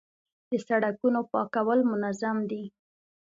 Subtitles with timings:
[0.51, 2.63] د سړکونو پاکول منظم دي؟